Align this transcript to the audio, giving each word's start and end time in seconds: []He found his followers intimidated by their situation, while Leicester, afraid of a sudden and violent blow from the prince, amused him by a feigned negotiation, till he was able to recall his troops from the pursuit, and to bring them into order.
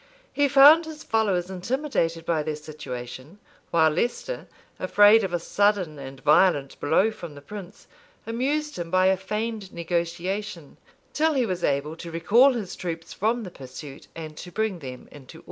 []He 0.33 0.47
found 0.47 0.85
his 0.87 1.03
followers 1.03 1.51
intimidated 1.51 2.25
by 2.25 2.41
their 2.41 2.55
situation, 2.55 3.37
while 3.69 3.91
Leicester, 3.91 4.47
afraid 4.79 5.23
of 5.23 5.31
a 5.31 5.37
sudden 5.37 5.99
and 5.99 6.19
violent 6.21 6.79
blow 6.79 7.11
from 7.11 7.35
the 7.35 7.39
prince, 7.41 7.85
amused 8.25 8.79
him 8.79 8.89
by 8.89 9.05
a 9.05 9.15
feigned 9.15 9.71
negotiation, 9.71 10.77
till 11.13 11.33
he 11.35 11.45
was 11.45 11.63
able 11.63 11.95
to 11.97 12.09
recall 12.09 12.53
his 12.53 12.75
troops 12.75 13.13
from 13.13 13.43
the 13.43 13.51
pursuit, 13.51 14.07
and 14.15 14.35
to 14.37 14.51
bring 14.51 14.79
them 14.79 15.07
into 15.11 15.37
order. 15.37 15.39